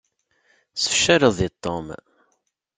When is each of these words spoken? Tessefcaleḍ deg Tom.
Tessefcaleḍ 0.73 1.33
deg 1.39 1.53
Tom. 1.63 1.87